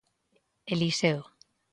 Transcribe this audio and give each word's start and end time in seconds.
Eliseo. 0.73 1.23